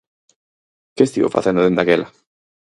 Que 0.95 1.03
estivo 1.07 1.33
facendo 1.35 1.63
dende 1.65 1.81
aquela? 1.83 2.07